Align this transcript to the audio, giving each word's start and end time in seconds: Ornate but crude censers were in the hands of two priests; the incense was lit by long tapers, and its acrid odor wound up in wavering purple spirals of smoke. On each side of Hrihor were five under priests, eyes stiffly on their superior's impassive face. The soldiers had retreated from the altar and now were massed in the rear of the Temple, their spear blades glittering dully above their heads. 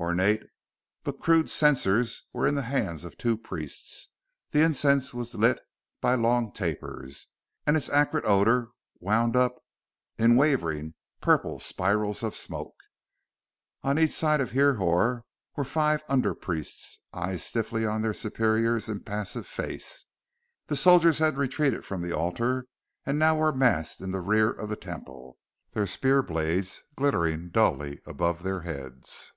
Ornate 0.00 0.44
but 1.02 1.18
crude 1.20 1.50
censers 1.50 2.22
were 2.32 2.46
in 2.46 2.54
the 2.54 2.62
hands 2.62 3.02
of 3.02 3.18
two 3.18 3.36
priests; 3.36 4.14
the 4.52 4.62
incense 4.62 5.12
was 5.12 5.34
lit 5.34 5.58
by 6.00 6.14
long 6.14 6.52
tapers, 6.52 7.26
and 7.66 7.76
its 7.76 7.88
acrid 7.90 8.24
odor 8.24 8.68
wound 9.00 9.34
up 9.34 9.56
in 10.16 10.36
wavering 10.36 10.94
purple 11.20 11.58
spirals 11.58 12.22
of 12.22 12.36
smoke. 12.36 12.76
On 13.82 13.98
each 13.98 14.12
side 14.12 14.40
of 14.40 14.52
Hrihor 14.52 15.24
were 15.56 15.64
five 15.64 16.04
under 16.08 16.32
priests, 16.32 17.00
eyes 17.12 17.42
stiffly 17.42 17.84
on 17.84 18.00
their 18.00 18.14
superior's 18.14 18.88
impassive 18.88 19.48
face. 19.48 20.04
The 20.68 20.76
soldiers 20.76 21.18
had 21.18 21.36
retreated 21.36 21.84
from 21.84 22.02
the 22.02 22.12
altar 22.16 22.68
and 23.04 23.18
now 23.18 23.36
were 23.36 23.52
massed 23.52 24.00
in 24.00 24.12
the 24.12 24.20
rear 24.20 24.48
of 24.52 24.68
the 24.68 24.76
Temple, 24.76 25.36
their 25.72 25.88
spear 25.88 26.22
blades 26.22 26.84
glittering 26.94 27.48
dully 27.50 28.00
above 28.06 28.44
their 28.44 28.60
heads. 28.60 29.32